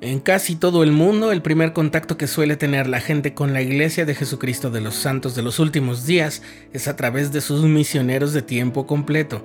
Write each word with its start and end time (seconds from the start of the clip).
En 0.00 0.20
casi 0.20 0.54
todo 0.54 0.84
el 0.84 0.92
mundo, 0.92 1.32
el 1.32 1.42
primer 1.42 1.72
contacto 1.72 2.16
que 2.16 2.28
suele 2.28 2.56
tener 2.56 2.86
la 2.86 3.00
gente 3.00 3.34
con 3.34 3.52
la 3.52 3.62
Iglesia 3.62 4.04
de 4.04 4.14
Jesucristo 4.14 4.70
de 4.70 4.80
los 4.80 4.94
Santos 4.94 5.34
de 5.34 5.42
los 5.42 5.58
Últimos 5.58 6.06
Días 6.06 6.40
es 6.72 6.86
a 6.86 6.94
través 6.94 7.32
de 7.32 7.40
sus 7.40 7.64
misioneros 7.64 8.32
de 8.32 8.42
tiempo 8.42 8.86
completo. 8.86 9.44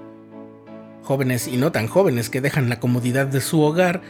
Jóvenes 1.02 1.48
y 1.48 1.58
no 1.58 1.72
tan 1.72 1.88
jóvenes 1.88 2.30
que 2.30 2.40
dejan 2.40 2.70
la 2.70 2.80
comodidad 2.80 3.26
de 3.26 3.42
su 3.42 3.62
hogar 3.62 4.04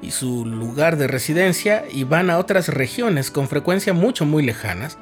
y 0.00 0.12
su 0.12 0.46
lugar 0.46 0.96
de 0.96 1.08
residencia 1.08 1.84
y 1.92 2.04
van 2.04 2.30
a 2.30 2.38
otras 2.38 2.68
regiones 2.68 3.30
con 3.30 3.46
frecuencia 3.46 3.92
mucho 3.92 4.24
muy 4.24 4.42
lejanas 4.42 4.96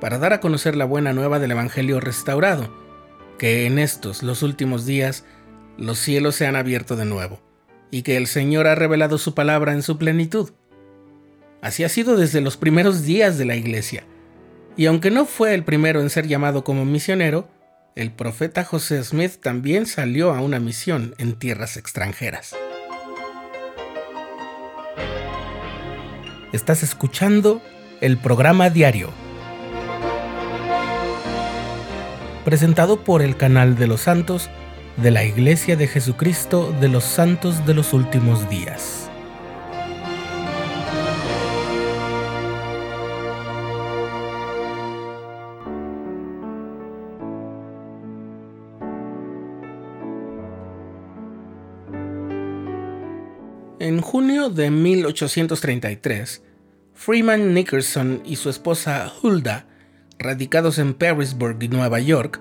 para 0.00 0.18
dar 0.18 0.32
a 0.32 0.40
conocer 0.40 0.76
la 0.76 0.84
buena 0.84 1.12
nueva 1.12 1.40
del 1.40 1.50
Evangelio 1.50 1.98
restaurado, 1.98 2.72
que 3.36 3.66
en 3.66 3.80
estos, 3.80 4.22
los 4.22 4.44
últimos 4.44 4.86
días, 4.86 5.24
los 5.76 5.98
cielos 5.98 6.36
se 6.36 6.46
han 6.46 6.54
abierto 6.54 6.94
de 6.94 7.04
nuevo 7.04 7.40
y 7.90 8.02
que 8.02 8.16
el 8.16 8.26
Señor 8.26 8.66
ha 8.66 8.74
revelado 8.74 9.18
su 9.18 9.34
palabra 9.34 9.72
en 9.72 9.82
su 9.82 9.98
plenitud. 9.98 10.50
Así 11.62 11.84
ha 11.84 11.88
sido 11.88 12.16
desde 12.16 12.40
los 12.40 12.56
primeros 12.56 13.04
días 13.04 13.38
de 13.38 13.44
la 13.44 13.56
iglesia, 13.56 14.04
y 14.76 14.86
aunque 14.86 15.10
no 15.10 15.24
fue 15.24 15.54
el 15.54 15.64
primero 15.64 16.00
en 16.00 16.10
ser 16.10 16.26
llamado 16.26 16.64
como 16.64 16.84
misionero, 16.84 17.48
el 17.94 18.12
profeta 18.12 18.62
José 18.62 19.02
Smith 19.02 19.40
también 19.40 19.86
salió 19.86 20.32
a 20.34 20.40
una 20.42 20.60
misión 20.60 21.14
en 21.16 21.38
tierras 21.38 21.78
extranjeras. 21.78 22.54
Estás 26.52 26.82
escuchando 26.82 27.62
el 28.02 28.18
programa 28.18 28.68
diario, 28.68 29.10
presentado 32.44 33.02
por 33.02 33.22
el 33.22 33.36
canal 33.36 33.76
de 33.76 33.86
los 33.86 34.02
santos 34.02 34.50
de 34.96 35.10
la 35.10 35.24
Iglesia 35.24 35.76
de 35.76 35.86
Jesucristo 35.86 36.74
de 36.80 36.88
los 36.88 37.04
Santos 37.04 37.66
de 37.66 37.74
los 37.74 37.92
Últimos 37.92 38.48
Días. 38.48 39.10
En 53.78 54.00
junio 54.00 54.48
de 54.48 54.70
1833, 54.70 56.42
Freeman 56.94 57.52
Nickerson 57.52 58.22
y 58.24 58.36
su 58.36 58.48
esposa 58.48 59.12
Hulda, 59.22 59.66
radicados 60.18 60.78
en 60.78 60.94
Parisburg 60.94 61.62
y 61.62 61.68
Nueva 61.68 62.00
York, 62.00 62.40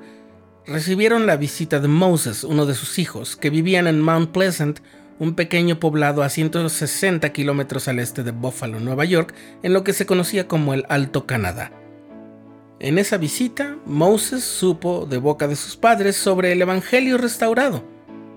recibieron 0.68 1.26
la 1.26 1.38
visita 1.38 1.80
de 1.80 1.88
Moses, 1.88 2.44
uno 2.44 2.66
de 2.66 2.74
sus 2.74 3.00
hijos, 3.00 3.36
que 3.36 3.50
vivían 3.50 3.88
en 3.88 4.02
Mount 4.02 4.32
Pleasant, 4.32 4.80
un 5.20 5.36
pequeño 5.36 5.80
poblado 5.80 6.24
a 6.24 6.30
160 6.30 7.32
kilómetros 7.32 7.88
al 7.88 8.00
este 8.00 8.24
de 8.24 8.32
Buffalo, 8.32 8.80
Nueva 8.80 9.06
York, 9.06 9.34
en 9.64 9.74
lo 9.74 9.84
que 9.84 9.94
se 9.94 10.06
conocía 10.06 10.48
como 10.48 10.74
el 10.74 10.86
Alto 10.90 11.26
Canadá. 11.26 11.72
En 12.80 12.98
esa 12.98 13.18
visita, 13.18 13.78
Moses 13.86 14.44
supo 14.44 15.06
de 15.06 15.18
boca 15.18 15.48
de 15.48 15.56
sus 15.56 15.78
padres 15.78 16.18
sobre 16.18 16.52
el 16.52 16.62
Evangelio 16.62 17.18
restaurado, 17.18 17.86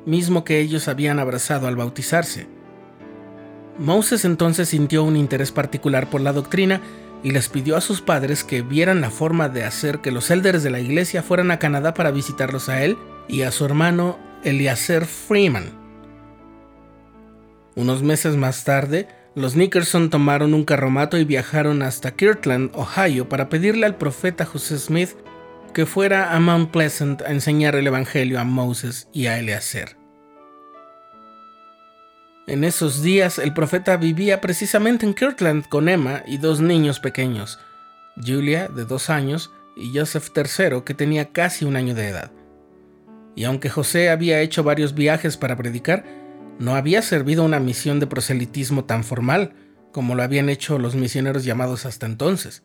mismo 0.06 0.44
que 0.44 0.60
ellos 0.60 0.86
habían 0.86 1.18
abrazado 1.18 1.66
al 1.66 1.76
bautizarse. 1.76 2.46
Moses 3.78 4.24
entonces 4.24 4.68
sintió 4.68 5.02
un 5.04 5.16
interés 5.16 5.50
particular 5.50 6.08
por 6.08 6.20
la 6.20 6.32
doctrina 6.32 6.80
y 7.22 7.30
les 7.30 7.48
pidió 7.48 7.76
a 7.76 7.80
sus 7.80 8.00
padres 8.00 8.44
que 8.44 8.62
vieran 8.62 9.00
la 9.00 9.10
forma 9.10 9.48
de 9.48 9.64
hacer 9.64 10.00
que 10.00 10.10
los 10.10 10.30
elders 10.30 10.62
de 10.62 10.70
la 10.70 10.80
iglesia 10.80 11.22
fueran 11.22 11.50
a 11.50 11.58
Canadá 11.58 11.94
para 11.94 12.10
visitarlos 12.10 12.68
a 12.68 12.84
él 12.84 12.96
y 13.28 13.42
a 13.42 13.50
su 13.50 13.64
hermano 13.64 14.18
Eliezer 14.44 15.04
Freeman. 15.04 15.70
Unos 17.74 18.02
meses 18.02 18.36
más 18.36 18.64
tarde, 18.64 19.08
los 19.34 19.54
Nickerson 19.54 20.10
tomaron 20.10 20.54
un 20.54 20.64
carromato 20.64 21.16
y 21.18 21.24
viajaron 21.24 21.82
hasta 21.82 22.16
Kirtland, 22.16 22.70
Ohio, 22.74 23.28
para 23.28 23.48
pedirle 23.48 23.86
al 23.86 23.96
profeta 23.96 24.44
José 24.44 24.78
Smith 24.78 25.10
que 25.72 25.86
fuera 25.86 26.34
a 26.34 26.40
Mount 26.40 26.70
Pleasant 26.70 27.22
a 27.22 27.30
enseñar 27.30 27.76
el 27.76 27.86
Evangelio 27.86 28.40
a 28.40 28.44
Moses 28.44 29.08
y 29.12 29.26
a 29.26 29.38
Eliezer. 29.38 29.96
En 32.48 32.64
esos 32.64 33.02
días 33.02 33.38
el 33.38 33.52
profeta 33.52 33.98
vivía 33.98 34.40
precisamente 34.40 35.04
en 35.04 35.12
Kirtland 35.12 35.68
con 35.68 35.86
Emma 35.86 36.22
y 36.26 36.38
dos 36.38 36.62
niños 36.62 36.98
pequeños, 36.98 37.58
Julia, 38.16 38.68
de 38.68 38.86
dos 38.86 39.10
años, 39.10 39.52
y 39.76 39.96
Joseph 39.96 40.30
III, 40.34 40.80
que 40.82 40.94
tenía 40.94 41.30
casi 41.30 41.66
un 41.66 41.76
año 41.76 41.94
de 41.94 42.08
edad. 42.08 42.32
Y 43.36 43.44
aunque 43.44 43.68
José 43.68 44.08
había 44.08 44.40
hecho 44.40 44.64
varios 44.64 44.94
viajes 44.94 45.36
para 45.36 45.56
predicar, 45.56 46.06
no 46.58 46.74
había 46.74 47.02
servido 47.02 47.44
una 47.44 47.60
misión 47.60 48.00
de 48.00 48.06
proselitismo 48.06 48.86
tan 48.86 49.04
formal 49.04 49.52
como 49.92 50.14
lo 50.14 50.22
habían 50.22 50.48
hecho 50.48 50.78
los 50.78 50.94
misioneros 50.94 51.44
llamados 51.44 51.84
hasta 51.84 52.06
entonces. 52.06 52.62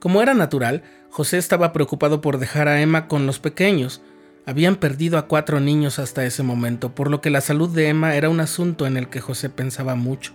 Como 0.00 0.22
era 0.22 0.32
natural, 0.32 0.84
José 1.10 1.36
estaba 1.36 1.74
preocupado 1.74 2.22
por 2.22 2.38
dejar 2.38 2.66
a 2.66 2.80
Emma 2.80 3.08
con 3.08 3.26
los 3.26 3.38
pequeños, 3.40 4.00
habían 4.46 4.76
perdido 4.76 5.18
a 5.18 5.26
cuatro 5.26 5.60
niños 5.60 5.98
hasta 5.98 6.24
ese 6.24 6.42
momento, 6.42 6.94
por 6.94 7.10
lo 7.10 7.20
que 7.20 7.30
la 7.30 7.40
salud 7.40 7.68
de 7.70 7.88
Emma 7.88 8.16
era 8.16 8.28
un 8.28 8.40
asunto 8.40 8.86
en 8.86 8.96
el 8.96 9.08
que 9.08 9.20
José 9.20 9.50
pensaba 9.50 9.94
mucho. 9.94 10.32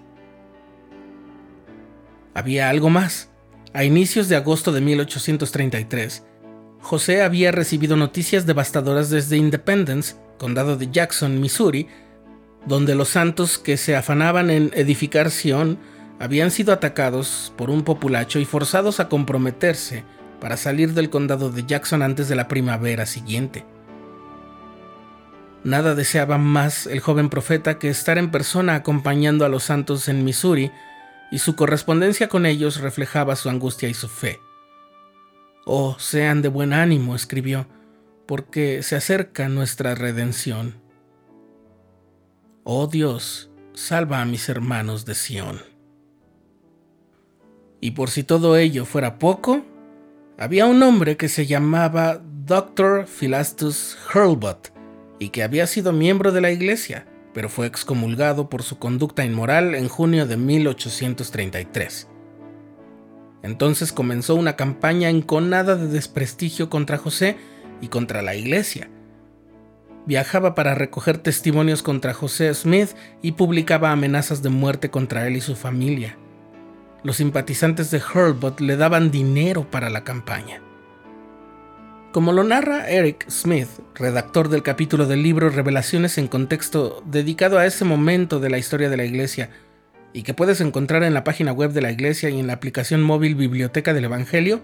Había 2.33 2.69
algo 2.69 2.89
más. 2.89 3.29
A 3.73 3.83
inicios 3.83 4.29
de 4.29 4.35
agosto 4.35 4.71
de 4.71 4.81
1833, 4.81 6.23
José 6.79 7.21
había 7.21 7.51
recibido 7.51 7.95
noticias 7.97 8.45
devastadoras 8.45 9.09
desde 9.09 9.37
Independence, 9.37 10.15
condado 10.37 10.77
de 10.77 10.89
Jackson, 10.89 11.41
Missouri, 11.41 11.87
donde 12.65 12.95
los 12.95 13.09
santos 13.09 13.57
que 13.57 13.77
se 13.77 13.95
afanaban 13.95 14.49
en 14.49 14.71
edificar 14.73 15.31
Sion 15.31 15.77
habían 16.19 16.51
sido 16.51 16.73
atacados 16.73 17.53
por 17.57 17.69
un 17.69 17.83
populacho 17.83 18.39
y 18.39 18.45
forzados 18.45 18.99
a 18.99 19.09
comprometerse 19.09 20.03
para 20.39 20.57
salir 20.57 20.93
del 20.93 21.09
condado 21.09 21.49
de 21.49 21.65
Jackson 21.65 22.01
antes 22.01 22.29
de 22.29 22.35
la 22.35 22.47
primavera 22.47 23.05
siguiente. 23.05 23.65
Nada 25.67 25.95
deseaba 25.95 26.37
más 26.37 26.87
el 26.87 27.01
joven 27.01 27.27
profeta 27.27 27.77
que 27.77 27.89
estar 27.89 28.17
en 28.17 28.31
persona 28.31 28.75
acompañando 28.75 29.43
a 29.43 29.49
los 29.49 29.63
santos 29.63 30.07
en 30.07 30.23
Missouri, 30.23 30.71
y 31.29 31.39
su 31.39 31.57
correspondencia 31.57 32.29
con 32.29 32.45
ellos 32.45 32.79
reflejaba 32.79 33.35
su 33.35 33.49
angustia 33.49 33.89
y 33.89 33.93
su 33.93 34.07
fe. 34.07 34.39
Oh, 35.65 35.97
sean 35.99 36.41
de 36.41 36.47
buen 36.47 36.71
ánimo, 36.71 37.17
escribió, 37.17 37.67
porque 38.25 38.81
se 38.81 38.95
acerca 38.95 39.49
nuestra 39.49 39.93
redención. 39.93 40.75
Oh 42.63 42.87
Dios, 42.87 43.49
salva 43.73 44.21
a 44.21 44.25
mis 44.25 44.47
hermanos 44.47 45.03
de 45.03 45.15
Sión. 45.15 45.61
Y 47.81 47.91
por 47.91 48.09
si 48.09 48.23
todo 48.23 48.55
ello 48.55 48.85
fuera 48.85 49.19
poco, 49.19 49.65
había 50.37 50.65
un 50.65 50.81
hombre 50.81 51.17
que 51.17 51.27
se 51.27 51.45
llamaba 51.45 52.21
Dr. 52.45 53.05
Philastus 53.05 53.97
Hurlbut, 54.15 54.76
y 55.19 55.29
que 55.29 55.43
había 55.43 55.67
sido 55.67 55.93
miembro 55.93 56.31
de 56.31 56.41
la 56.41 56.51
iglesia, 56.51 57.07
pero 57.33 57.49
fue 57.49 57.67
excomulgado 57.67 58.49
por 58.49 58.63
su 58.63 58.79
conducta 58.79 59.23
inmoral 59.25 59.75
en 59.75 59.87
junio 59.87 60.25
de 60.25 60.37
1833. 60.37 62.07
Entonces 63.43 63.91
comenzó 63.91 64.35
una 64.35 64.55
campaña 64.55 65.09
enconada 65.09 65.75
de 65.75 65.87
desprestigio 65.87 66.69
contra 66.69 66.97
José 66.97 67.37
y 67.81 67.87
contra 67.87 68.21
la 68.21 68.35
iglesia. 68.35 68.89
Viajaba 70.05 70.55
para 70.55 70.73
recoger 70.73 71.17
testimonios 71.17 71.83
contra 71.83 72.13
José 72.13 72.53
Smith 72.53 72.89
y 73.21 73.33
publicaba 73.33 73.91
amenazas 73.91 74.41
de 74.41 74.49
muerte 74.49 74.89
contra 74.89 75.27
él 75.27 75.35
y 75.35 75.41
su 75.41 75.55
familia. 75.55 76.17
Los 77.03 77.17
simpatizantes 77.17 77.91
de 77.91 78.01
Hurlbut 78.01 78.59
le 78.59 78.77
daban 78.77 79.11
dinero 79.11 79.69
para 79.69 79.89
la 79.89 80.03
campaña. 80.03 80.61
Como 82.17 82.33
lo 82.33 82.43
narra 82.43 82.89
Eric 82.89 83.29
Smith, 83.29 83.67
redactor 83.93 84.49
del 84.49 84.63
capítulo 84.63 85.05
del 85.05 85.21
libro 85.21 85.51
Revelaciones 85.51 86.17
en 86.17 86.27
Contexto 86.27 87.03
dedicado 87.05 87.59
a 87.59 87.67
ese 87.67 87.85
momento 87.85 88.39
de 88.39 88.49
la 88.49 88.57
historia 88.57 88.89
de 88.89 88.97
la 88.97 89.05
Iglesia, 89.05 89.51
y 90.13 90.23
que 90.23 90.33
puedes 90.33 90.59
encontrar 90.59 91.03
en 91.03 91.13
la 91.13 91.23
página 91.23 91.51
web 91.51 91.73
de 91.73 91.83
la 91.83 91.91
Iglesia 91.91 92.31
y 92.31 92.39
en 92.39 92.47
la 92.47 92.53
aplicación 92.53 93.03
móvil 93.03 93.35
Biblioteca 93.35 93.93
del 93.93 94.05
Evangelio, 94.05 94.61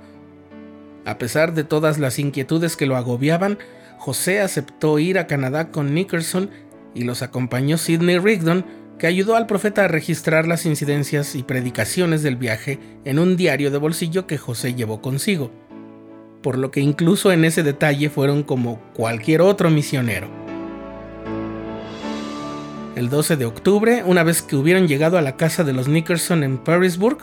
a 1.06 1.20
pesar 1.20 1.54
de 1.54 1.64
todas 1.64 2.00
las 2.00 2.18
inquietudes 2.18 2.76
que 2.76 2.88
lo 2.88 2.98
agobiaban, 2.98 3.60
José 4.00 4.42
aceptó 4.42 4.98
ir 4.98 5.20
a 5.20 5.28
Canadá 5.28 5.70
con 5.70 5.94
Nickerson 5.94 6.50
y 6.96 7.04
los 7.04 7.22
acompañó 7.22 7.78
Sidney 7.78 8.18
Rigdon, 8.18 8.66
que 8.98 9.06
ayudó 9.06 9.36
al 9.36 9.46
profeta 9.46 9.86
a 9.86 9.90
registrar 9.90 10.48
las 10.48 10.66
incidencias 10.66 11.36
y 11.36 11.44
predicaciones 11.44 12.24
del 12.24 12.36
viaje 12.36 12.80
en 13.06 13.20
un 13.20 13.38
diario 13.38 13.70
de 13.70 13.78
bolsillo 13.78 14.26
que 14.26 14.40
José 14.40 14.74
llevó 14.74 15.04
consigo 15.04 15.52
por 16.44 16.60
lo 16.60 16.70
que 16.70 16.82
incluso 16.82 17.32
en 17.32 17.46
ese 17.46 17.64
detalle 17.64 18.12
fueron 18.12 18.44
como 18.44 18.80
cualquier 18.94 19.42
otro 19.42 19.72
misionero. 19.72 20.28
El 22.96 23.10
12 23.10 23.38
de 23.38 23.46
octubre, 23.46 24.04
una 24.06 24.22
vez 24.22 24.44
que 24.44 24.56
hubieron 24.56 24.88
llegado 24.88 25.18
a 25.18 25.24
la 25.24 25.36
casa 25.36 25.64
de 25.64 25.74
los 25.74 25.88
Nickerson 25.88 26.44
en 26.44 26.60
Parisburg, 26.60 27.18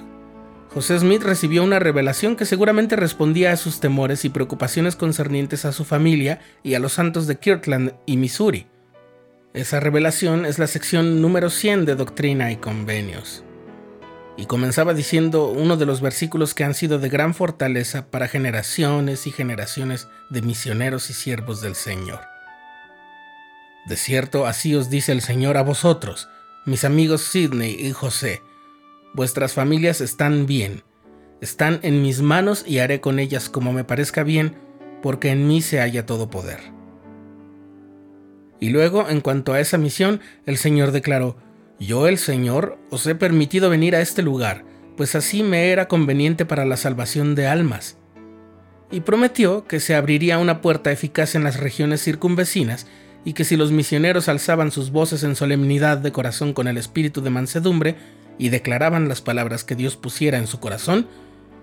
José 0.74 0.98
Smith 0.98 1.22
recibió 1.22 1.62
una 1.62 1.78
revelación 1.78 2.34
que 2.34 2.44
seguramente 2.44 2.96
respondía 2.96 3.52
a 3.52 3.56
sus 3.56 3.78
temores 3.78 4.24
y 4.24 4.30
preocupaciones 4.30 4.96
concernientes 4.96 5.64
a 5.64 5.72
su 5.72 5.84
familia 5.84 6.40
y 6.62 6.74
a 6.74 6.80
los 6.80 6.94
santos 6.94 7.28
de 7.28 7.36
Kirtland 7.36 7.94
y 8.06 8.16
Missouri. 8.16 8.66
Esa 9.52 9.80
revelación 9.80 10.46
es 10.46 10.58
la 10.60 10.68
sección 10.68 11.20
número 11.20 11.50
100 11.50 11.84
de 11.84 11.96
Doctrina 11.96 12.52
y 12.52 12.56
Convenios. 12.56 13.44
Y 14.36 14.46
comenzaba 14.46 14.94
diciendo 14.94 15.48
uno 15.48 15.76
de 15.76 15.86
los 15.86 16.00
versículos 16.00 16.54
que 16.54 16.64
han 16.64 16.74
sido 16.74 16.98
de 16.98 17.08
gran 17.08 17.34
fortaleza 17.34 18.06
para 18.06 18.28
generaciones 18.28 19.26
y 19.26 19.32
generaciones 19.32 20.08
de 20.30 20.42
misioneros 20.42 21.10
y 21.10 21.14
siervos 21.14 21.60
del 21.60 21.74
Señor. 21.74 22.20
De 23.86 23.96
cierto, 23.96 24.46
así 24.46 24.74
os 24.74 24.90
dice 24.90 25.12
el 25.12 25.20
Señor 25.20 25.56
a 25.56 25.62
vosotros, 25.62 26.28
mis 26.66 26.84
amigos 26.84 27.22
Sidney 27.22 27.74
y 27.78 27.92
José, 27.92 28.42
vuestras 29.14 29.52
familias 29.52 30.00
están 30.00 30.46
bien, 30.46 30.84
están 31.40 31.80
en 31.82 32.02
mis 32.02 32.20
manos 32.20 32.64
y 32.66 32.78
haré 32.78 33.00
con 33.00 33.18
ellas 33.18 33.48
como 33.48 33.72
me 33.72 33.84
parezca 33.84 34.22
bien, 34.22 34.56
porque 35.02 35.30
en 35.30 35.46
mí 35.48 35.62
se 35.62 35.80
halla 35.80 36.06
todo 36.06 36.30
poder. 36.30 36.60
Y 38.60 38.68
luego, 38.68 39.08
en 39.08 39.22
cuanto 39.22 39.54
a 39.54 39.60
esa 39.60 39.78
misión, 39.78 40.20
el 40.44 40.58
Señor 40.58 40.92
declaró, 40.92 41.36
Yo 41.80 42.06
el 42.06 42.18
Señor 42.18 42.78
os 42.90 43.06
he 43.06 43.14
permitido 43.14 43.70
venir 43.70 43.96
a 43.96 44.02
este 44.02 44.20
lugar, 44.22 44.64
pues 44.98 45.14
así 45.14 45.42
me 45.42 45.70
era 45.70 45.88
conveniente 45.88 46.44
para 46.44 46.66
la 46.66 46.76
salvación 46.76 47.34
de 47.34 47.46
almas. 47.46 47.96
Y 48.90 49.00
prometió 49.00 49.66
que 49.66 49.80
se 49.80 49.94
abriría 49.94 50.38
una 50.38 50.60
puerta 50.60 50.92
eficaz 50.92 51.34
en 51.34 51.42
las 51.42 51.58
regiones 51.58 52.04
circunvecinas, 52.04 52.86
y 53.24 53.32
que 53.32 53.44
si 53.44 53.56
los 53.56 53.72
misioneros 53.72 54.28
alzaban 54.28 54.70
sus 54.70 54.90
voces 54.90 55.24
en 55.24 55.36
solemnidad 55.36 55.98
de 55.98 56.12
corazón 56.12 56.52
con 56.52 56.68
el 56.68 56.76
espíritu 56.76 57.22
de 57.22 57.30
mansedumbre, 57.30 57.96
y 58.36 58.50
declaraban 58.50 59.08
las 59.08 59.22
palabras 59.22 59.64
que 59.64 59.74
Dios 59.74 59.96
pusiera 59.96 60.36
en 60.36 60.46
su 60.46 60.60
corazón, 60.60 61.06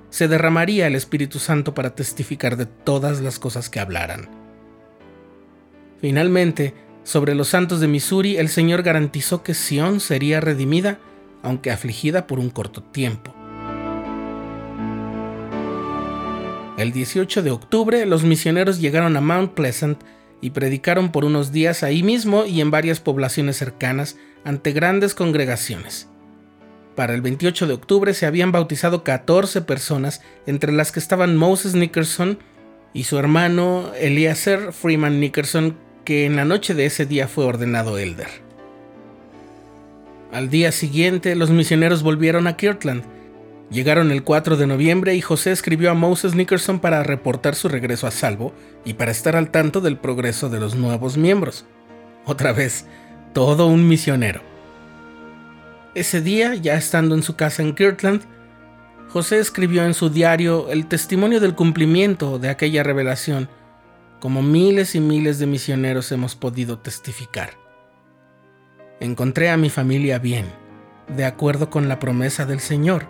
se 0.09 0.27
derramaría 0.27 0.87
el 0.87 0.95
Espíritu 0.95 1.37
Santo 1.37 1.73
para 1.73 1.95
testificar 1.95 2.57
de 2.57 2.65
todas 2.65 3.21
las 3.21 3.39
cosas 3.39 3.69
que 3.69 3.79
hablaran. 3.79 4.29
Finalmente, 5.99 6.73
sobre 7.07 7.35
los 7.35 7.47
santos 7.47 7.79
de 7.79 7.87
Missouri, 7.87 8.35
el 8.35 8.49
Señor 8.49 8.83
garantizó 8.83 9.41
que 9.41 9.53
Sión 9.53 10.01
sería 10.01 10.41
redimida, 10.41 10.99
aunque 11.41 11.71
afligida 11.71 12.27
por 12.27 12.37
un 12.37 12.49
corto 12.49 12.83
tiempo. 12.83 13.33
El 16.77 16.91
18 16.91 17.43
de 17.43 17.51
octubre, 17.51 18.05
los 18.05 18.25
misioneros 18.25 18.81
llegaron 18.81 19.15
a 19.15 19.21
Mount 19.21 19.53
Pleasant 19.53 20.03
y 20.41 20.49
predicaron 20.49 21.13
por 21.13 21.23
unos 21.23 21.53
días 21.53 21.81
ahí 21.81 22.03
mismo 22.03 22.43
y 22.43 22.59
en 22.59 22.71
varias 22.71 22.99
poblaciones 22.99 23.55
cercanas 23.55 24.17
ante 24.43 24.73
grandes 24.73 25.15
congregaciones. 25.15 26.09
Para 26.97 27.13
el 27.13 27.21
28 27.21 27.67
de 27.67 27.73
octubre 27.73 28.13
se 28.13 28.25
habían 28.25 28.51
bautizado 28.51 29.05
14 29.05 29.61
personas, 29.61 30.21
entre 30.45 30.73
las 30.73 30.91
que 30.91 30.99
estaban 30.99 31.37
Moses 31.37 31.73
Nickerson 31.73 32.37
y 32.91 33.05
su 33.05 33.17
hermano 33.17 33.93
Eliezer 33.97 34.73
Freeman 34.73 35.21
Nickerson, 35.21 35.86
que 36.07 36.25
en 36.25 36.37
la 36.37 36.45
noche 36.45 36.73
de 36.73 36.85
ese 36.85 37.05
día 37.05 37.27
fue 37.27 37.43
ordenado 37.43 37.97
elder. 37.97 38.29
Al 40.31 40.49
día 40.49 40.71
siguiente, 40.71 41.35
los 41.35 41.49
misioneros 41.49 42.01
volvieron 42.01 42.47
a 42.47 42.55
Kirtland. 42.55 43.03
Llegaron 43.69 44.11
el 44.11 44.23
4 44.23 44.55
de 44.55 44.67
noviembre 44.67 45.15
y 45.15 45.21
José 45.21 45.51
escribió 45.51 45.91
a 45.91 45.95
Moses 45.95 46.33
Nickerson 46.33 46.79
para 46.79 47.03
reportar 47.03 47.55
su 47.55 47.67
regreso 47.67 48.07
a 48.07 48.11
salvo 48.11 48.53
y 48.85 48.93
para 48.93 49.11
estar 49.11 49.35
al 49.35 49.51
tanto 49.51 49.81
del 49.81 49.97
progreso 49.97 50.47
de 50.47 50.61
los 50.61 50.75
nuevos 50.75 51.17
miembros. 51.17 51.65
Otra 52.23 52.53
vez, 52.53 52.85
todo 53.33 53.67
un 53.67 53.85
misionero. 53.89 54.39
Ese 55.93 56.21
día, 56.21 56.55
ya 56.55 56.75
estando 56.75 57.15
en 57.15 57.23
su 57.23 57.35
casa 57.35 57.63
en 57.63 57.75
Kirtland, 57.75 58.21
José 59.09 59.39
escribió 59.39 59.83
en 59.83 59.93
su 59.93 60.09
diario 60.09 60.69
el 60.69 60.87
testimonio 60.87 61.41
del 61.41 61.53
cumplimiento 61.53 62.39
de 62.39 62.47
aquella 62.47 62.81
revelación 62.83 63.49
como 64.19 64.41
miles 64.41 64.95
y 64.95 64.99
miles 64.99 65.39
de 65.39 65.45
misioneros 65.45 66.11
hemos 66.11 66.35
podido 66.35 66.79
testificar. 66.79 67.51
Encontré 68.99 69.49
a 69.49 69.57
mi 69.57 69.69
familia 69.69 70.19
bien, 70.19 70.45
de 71.15 71.25
acuerdo 71.25 71.69
con 71.69 71.87
la 71.87 71.99
promesa 71.99 72.45
del 72.45 72.59
Señor, 72.59 73.05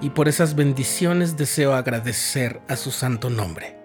y 0.00 0.10
por 0.10 0.28
esas 0.28 0.54
bendiciones 0.54 1.36
deseo 1.36 1.74
agradecer 1.74 2.60
a 2.68 2.76
su 2.76 2.90
santo 2.90 3.30
nombre. 3.30 3.77